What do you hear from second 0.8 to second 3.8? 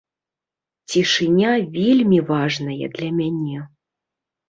Цішыня вельмі важная для мяне.